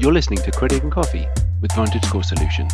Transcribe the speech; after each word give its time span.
You're 0.00 0.14
listening 0.14 0.38
to 0.44 0.50
Credit 0.50 0.82
and 0.82 0.90
Coffee 0.90 1.26
with 1.60 1.72
VantageScore 1.72 2.24
Solutions. 2.24 2.72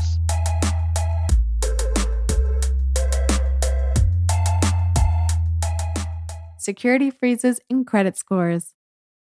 Security 6.57 7.11
freezes 7.11 7.59
in 7.69 7.85
credit 7.85 8.17
scores. 8.17 8.75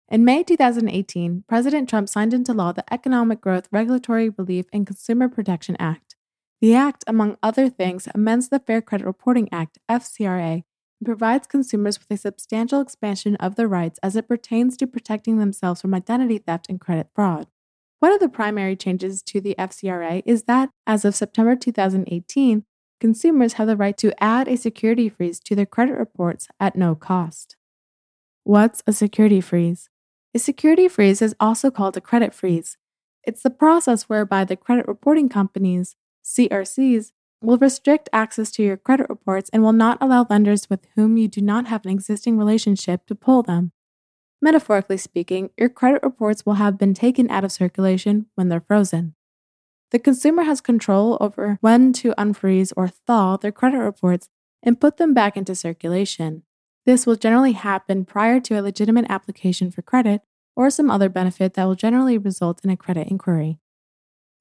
In 0.10 0.26
May 0.26 0.44
2018, 0.44 1.46
President 1.48 1.88
Trump 1.88 2.10
signed 2.10 2.34
into 2.34 2.52
law 2.52 2.74
the 2.74 2.84
Economic 2.94 3.40
Growth, 3.40 3.70
Regulatory 3.72 4.28
Relief, 4.28 4.66
and 4.74 4.86
Consumer 4.86 5.30
Protection 5.30 5.78
Act. 5.80 6.18
The 6.60 6.76
Act, 6.76 7.06
among 7.08 7.38
other 7.42 7.70
things, 7.70 8.10
amends 8.14 8.50
the 8.50 8.60
Fair 8.60 8.82
Credit 8.82 9.06
Reporting 9.06 9.48
Act, 9.54 9.78
FCRA, 9.90 10.56
and 10.56 11.06
provides 11.06 11.48
consumers 11.48 12.00
with 12.00 12.12
a 12.12 12.22
substantial 12.22 12.82
expansion 12.82 13.38
of 13.38 13.56
their 13.56 13.70
rights 13.70 13.98
as 14.04 14.18
it 14.18 14.28
pertains 14.28 14.76
to 14.76 14.88
protecting 14.88 15.38
themselves 15.38 15.80
from 15.80 15.94
identity 15.94 16.38
theft 16.38 16.66
and 16.68 16.82
credit 16.82 17.08
fraud. 17.16 17.48
One 18.04 18.12
of 18.12 18.20
the 18.20 18.28
primary 18.28 18.76
changes 18.76 19.22
to 19.28 19.40
the 19.40 19.56
FCRA 19.58 20.24
is 20.26 20.44
that, 20.44 20.72
as 20.86 21.06
of 21.06 21.16
September 21.16 21.56
2018, 21.56 22.66
consumers 23.00 23.54
have 23.54 23.68
the 23.68 23.78
right 23.78 23.98
to 23.98 24.22
add 24.22 24.50
a 24.50 24.58
security 24.58 25.08
freeze 25.08 25.40
to 25.40 25.56
their 25.56 25.66
credit 25.66 25.94
reports 25.98 26.50
at 26.60 26.76
no 26.76 26.96
cost. 26.96 27.56
What's 28.44 28.84
a 28.86 28.92
security 28.92 29.40
freeze? 29.40 29.90
A 30.34 30.40
security 30.40 30.90
freeze 30.90 31.22
is 31.22 31.34
also 31.40 31.72
called 31.72 31.96
a 31.96 32.02
credit 32.02 32.34
freeze. 32.34 32.76
It's 33.24 33.42
the 33.42 33.50
process 33.50 34.10
whereby 34.10 34.44
the 34.44 34.58
credit 34.58 34.86
reporting 34.86 35.30
companies, 35.30 35.96
CRCs, 36.26 37.14
will 37.42 37.58
restrict 37.58 38.10
access 38.12 38.52
to 38.52 38.64
your 38.64 38.76
credit 38.76 39.08
reports 39.08 39.50
and 39.54 39.64
will 39.64 39.72
not 39.72 39.98
allow 40.02 40.28
lenders 40.30 40.70
with 40.70 40.88
whom 40.98 41.16
you 41.16 41.30
do 41.30 41.42
not 41.42 41.68
have 41.68 41.86
an 41.86 41.92
existing 41.92 42.38
relationship 42.38 43.06
to 43.06 43.16
pull 43.16 43.44
them. 43.44 43.72
Metaphorically 44.44 44.98
speaking, 44.98 45.52
your 45.58 45.70
credit 45.70 46.04
reports 46.04 46.46
will 46.46 46.56
have 46.56 46.78
been 46.78 46.94
taken 46.94 47.30
out 47.30 47.46
of 47.46 47.52
circulation 47.54 48.26
when 48.36 48.50
they're 48.50 48.60
frozen. 48.60 49.16
The 49.92 50.00
consumer 50.00 50.44
has 50.44 50.60
control 50.60 51.18
over 51.22 51.60
when 51.62 51.94
to 51.94 52.14
unfreeze 52.18 52.74
or 52.76 52.90
thaw 52.90 53.38
their 53.38 53.54
credit 53.54 53.78
reports 53.78 54.28
and 54.62 54.82
put 54.82 54.98
them 54.98 55.14
back 55.14 55.38
into 55.38 55.56
circulation. 55.56 56.44
This 56.86 57.06
will 57.06 57.16
generally 57.16 57.54
happen 57.54 58.04
prior 58.04 58.42
to 58.42 58.60
a 58.60 58.62
legitimate 58.62 59.06
application 59.08 59.72
for 59.72 59.82
credit 59.82 60.24
or 60.58 60.70
some 60.70 60.92
other 60.92 61.08
benefit 61.08 61.54
that 61.54 61.64
will 61.64 61.76
generally 61.76 62.18
result 62.18 62.60
in 62.66 62.70
a 62.70 62.76
credit 62.76 63.08
inquiry. 63.08 63.60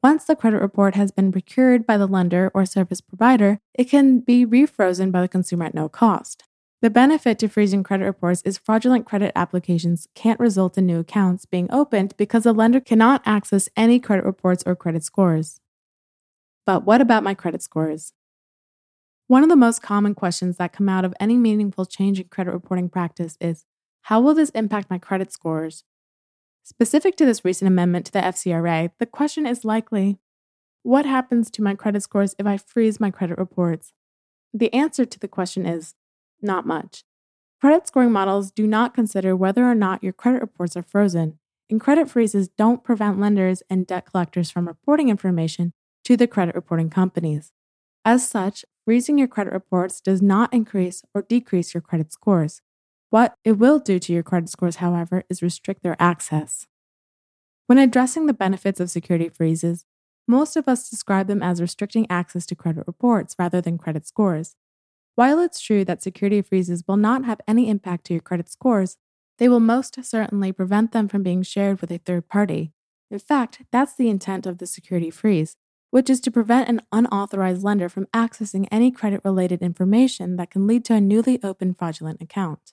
Once 0.03 0.25
the 0.25 0.35
credit 0.35 0.61
report 0.61 0.97
has 0.97 1.13
been 1.13 1.31
procured 1.31 1.87
by 1.87 1.97
the 1.97 2.09
lender 2.09 2.51
or 2.55 2.67
service 2.67 3.01
provider, 3.01 3.61
it 3.73 3.85
can 3.85 4.19
be 4.19 4.45
refrozen 4.45 5.13
by 5.13 5.21
the 5.21 5.29
consumer 5.29 5.67
at 5.67 5.75
no 5.75 5.89
cost. 5.89 6.43
The 6.83 6.91
benefit 6.91 7.39
to 7.39 7.49
freezing 7.49 7.85
credit 7.85 8.07
reports 8.07 8.43
is 8.45 8.59
fraudulent 8.59 9.07
credit 9.07 9.31
applications 9.37 10.09
can't 10.17 10.41
result 10.41 10.77
in 10.77 10.85
new 10.85 10.99
accounts 10.99 11.47
being 11.47 11.71
opened 11.71 12.17
because 12.17 12.43
the 12.43 12.53
lender 12.53 12.81
cannot 12.81 13.23
access 13.25 13.69
any 13.77 14.01
credit 14.01 14.25
reports 14.25 14.65
or 14.67 14.75
credit 14.75 15.05
scores. 15.05 15.61
But 16.67 16.85
what 16.85 17.01
about 17.01 17.23
my 17.23 17.35
credit 17.35 17.63
scores? 17.63 18.15
One 19.29 19.45
of 19.45 19.49
the 19.49 19.55
most 19.55 19.81
common 19.81 20.17
questions 20.17 20.57
that 20.57 20.73
come 20.73 20.89
out 20.89 21.05
of 21.05 21.15
any 21.21 21.37
meaningful 21.37 21.87
change 21.87 22.19
in 22.19 22.27
credit 22.27 22.51
reporting 22.51 22.89
practice 22.89 23.39
is 23.41 23.65
how 24.03 24.21
will 24.21 24.35
this 24.35 24.51
impact 24.51 24.91
my 24.91 24.99
credit 24.99 25.33
scores? 25.33 25.85
Specific 26.65 27.15
to 27.17 27.25
this 27.25 27.45
recent 27.45 27.69
amendment 27.69 28.07
to 28.07 28.13
the 28.13 28.19
FCRA, 28.19 28.91
the 28.99 29.07
question 29.07 29.47
is 29.47 29.65
likely 29.65 30.19
what 30.83 31.07
happens 31.07 31.49
to 31.53 31.63
my 31.63 31.77
credit 31.77 32.03
scores 32.03 32.35
if 32.41 32.47
I 32.47 32.57
freeze 32.57 32.99
my 32.99 33.13
credit 33.13 33.39
reports? 33.39 33.93
The 34.53 34.75
answer 34.75 35.05
to 35.05 35.21
the 35.21 35.29
question 35.29 35.65
is 35.65 35.95
not 36.43 36.67
much. 36.67 37.05
Credit 37.61 37.87
scoring 37.87 38.13
models 38.13 38.51
do 38.51 38.67
not 38.67 38.95
consider 38.95 39.37
whether 39.37 39.65
or 39.65 39.75
not 39.75 40.03
your 40.03 40.13
credit 40.13 40.41
reports 40.41 40.77
are 40.77 40.83
frozen, 40.83 41.39
and 41.71 41.81
credit 41.81 42.11
freezes 42.11 42.49
don't 42.49 42.83
prevent 42.85 43.21
lenders 43.21 43.63
and 43.71 43.87
debt 43.87 44.07
collectors 44.07 44.51
from 44.51 44.67
reporting 44.67 45.09
information 45.09 45.73
to 46.05 46.17
the 46.17 46.27
credit 46.27 46.55
reporting 46.55 46.91
companies. 46.91 47.53
As 48.05 48.29
such, 48.29 48.65
freezing 48.85 49.17
your 49.17 49.29
credit 49.29 49.53
reports 49.53 50.01
does 50.01 50.21
not 50.21 50.53
increase 50.53 51.03
or 51.15 51.23
decrease 51.23 51.73
your 51.73 51.81
credit 51.81 52.13
scores. 52.13 52.61
What 53.11 53.37
it 53.45 53.53
will 53.53 53.79
do 53.79 53.99
to 54.01 54.13
your 54.13 54.23
credit 54.23 54.49
scores, 54.49 54.77
however, 54.77 55.23
is 55.29 55.43
restrict 55.43 55.83
their 55.83 55.97
access. 56.01 56.67
When 57.67 57.79
addressing 57.79 58.27
the 58.27 58.35
benefits 58.35 58.81
of 58.81 58.91
security 58.91 59.29
freezes, 59.29 59.85
most 60.27 60.57
of 60.57 60.69
us 60.69 60.91
describe 60.91 61.27
them 61.27 61.43
as 61.43 61.61
restricting 61.61 62.07
access 62.11 62.47
to 62.47 62.55
credit 62.55 62.85
reports 62.87 63.37
rather 63.39 63.61
than 63.61 63.79
credit 63.79 64.07
scores. 64.07 64.57
While 65.15 65.41
it's 65.41 65.61
true 65.61 65.85
that 65.85 66.03
security 66.03 66.41
freezes 66.41 66.85
will 66.89 66.97
not 66.97 67.25
have 67.25 67.41
any 67.47 67.69
impact 67.69 68.07
to 68.07 68.15
your 68.15 68.23
credit 68.23 68.49
scores, 68.49 68.97
they 69.39 69.49
will 69.49 69.61
most 69.61 70.03
certainly 70.05 70.53
prevent 70.53 70.93
them 70.93 71.09
from 71.09 71.23
being 71.23 71.43
shared 71.43 71.81
with 71.81 71.91
a 71.91 71.99
third 71.99 72.29
party. 72.29 72.73
In 73.11 73.19
fact, 73.19 73.63
that's 73.71 73.95
the 73.95 74.09
intent 74.09 74.47
of 74.47 74.59
the 74.59 74.67
security 74.67 75.11
freeze, 75.11 75.57
which 75.91 76.09
is 76.09 76.21
to 76.21 76.31
prevent 76.31 76.71
an 76.71 76.81
unauthorized 76.93 77.63
lender 77.63 77.91
from 77.91 78.07
accessing 78.07 78.67
any 78.73 78.91
credit 78.91 79.21
related 79.23 79.61
information 79.61 80.37
that 80.37 80.51
can 80.51 80.67
lead 80.67 80.85
to 80.87 80.95
a 80.95 81.01
newly 81.01 81.39
opened 81.43 81.77
fraudulent 81.77 82.23
account. 82.23 82.73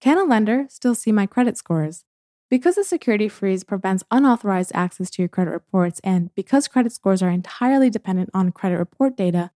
Can 0.00 0.16
a 0.16 0.22
lender 0.22 0.66
still 0.68 0.94
see 0.94 1.10
my 1.10 1.26
credit 1.26 1.56
scores? 1.56 2.04
Because 2.48 2.76
the 2.76 2.84
security 2.84 3.28
freeze 3.28 3.64
prevents 3.64 4.04
unauthorized 4.12 4.70
access 4.74 5.10
to 5.10 5.22
your 5.22 5.28
credit 5.28 5.50
reports, 5.50 6.00
and 6.04 6.32
because 6.36 6.68
credit 6.68 6.92
scores 6.92 7.20
are 7.20 7.30
entirely 7.30 7.90
dependent 7.90 8.30
on 8.32 8.52
credit 8.52 8.78
report 8.78 9.16
data, 9.16 9.50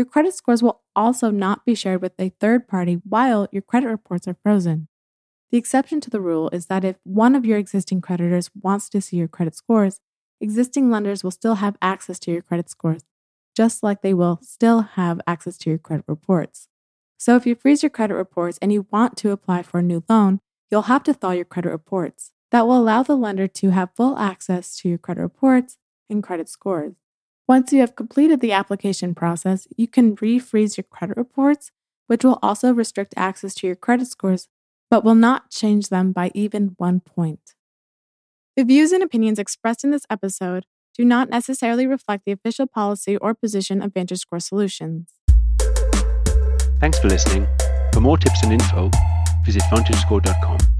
your 0.00 0.06
credit 0.06 0.32
scores 0.32 0.62
will 0.62 0.80
also 0.96 1.30
not 1.30 1.66
be 1.66 1.74
shared 1.74 2.00
with 2.00 2.14
a 2.18 2.30
third 2.40 2.66
party 2.66 3.02
while 3.06 3.46
your 3.52 3.60
credit 3.60 3.88
reports 3.88 4.26
are 4.26 4.36
frozen. 4.42 4.88
The 5.50 5.58
exception 5.58 6.00
to 6.00 6.08
the 6.08 6.22
rule 6.22 6.48
is 6.54 6.66
that 6.66 6.86
if 6.86 6.96
one 7.04 7.34
of 7.34 7.44
your 7.44 7.58
existing 7.58 8.00
creditors 8.00 8.50
wants 8.62 8.88
to 8.88 9.02
see 9.02 9.18
your 9.18 9.28
credit 9.28 9.54
scores, 9.54 10.00
existing 10.40 10.90
lenders 10.90 11.22
will 11.22 11.30
still 11.30 11.56
have 11.56 11.76
access 11.82 12.18
to 12.20 12.30
your 12.30 12.40
credit 12.40 12.70
scores, 12.70 13.02
just 13.54 13.82
like 13.82 14.00
they 14.00 14.14
will 14.14 14.40
still 14.42 14.80
have 14.80 15.20
access 15.26 15.58
to 15.58 15.68
your 15.68 15.78
credit 15.78 16.06
reports. 16.08 16.66
So 17.18 17.36
if 17.36 17.44
you 17.44 17.54
freeze 17.54 17.82
your 17.82 17.90
credit 17.90 18.14
reports 18.14 18.58
and 18.62 18.72
you 18.72 18.86
want 18.90 19.18
to 19.18 19.32
apply 19.32 19.64
for 19.64 19.80
a 19.80 19.82
new 19.82 20.02
loan, 20.08 20.40
you'll 20.70 20.88
have 20.88 21.02
to 21.02 21.12
thaw 21.12 21.32
your 21.32 21.44
credit 21.44 21.72
reports. 21.72 22.32
That 22.52 22.66
will 22.66 22.78
allow 22.78 23.02
the 23.02 23.18
lender 23.18 23.48
to 23.48 23.70
have 23.72 23.90
full 23.94 24.16
access 24.16 24.78
to 24.78 24.88
your 24.88 24.96
credit 24.96 25.20
reports 25.20 25.76
and 26.08 26.22
credit 26.22 26.48
scores. 26.48 26.94
Once 27.50 27.72
you 27.72 27.80
have 27.80 27.96
completed 27.96 28.38
the 28.38 28.52
application 28.52 29.12
process, 29.12 29.66
you 29.76 29.88
can 29.88 30.14
refreeze 30.18 30.76
your 30.76 30.84
credit 30.84 31.16
reports, 31.16 31.72
which 32.06 32.24
will 32.24 32.38
also 32.40 32.72
restrict 32.72 33.12
access 33.16 33.56
to 33.56 33.66
your 33.66 33.74
credit 33.74 34.06
scores, 34.06 34.46
but 34.88 35.02
will 35.02 35.16
not 35.16 35.50
change 35.50 35.88
them 35.88 36.12
by 36.12 36.30
even 36.32 36.76
one 36.76 37.00
point. 37.00 37.56
The 38.54 38.62
views 38.62 38.92
and 38.92 39.02
opinions 39.02 39.40
expressed 39.40 39.82
in 39.82 39.90
this 39.90 40.06
episode 40.08 40.64
do 40.96 41.04
not 41.04 41.28
necessarily 41.28 41.88
reflect 41.88 42.24
the 42.24 42.30
official 42.30 42.68
policy 42.68 43.16
or 43.16 43.34
position 43.34 43.82
of 43.82 43.92
VantageScore 43.94 44.40
Solutions. 44.40 45.10
Thanks 46.78 47.00
for 47.00 47.08
listening. 47.08 47.48
For 47.92 48.00
more 48.00 48.16
tips 48.16 48.44
and 48.44 48.52
info, 48.52 48.92
visit 49.44 49.62
vantagescore.com. 49.62 50.79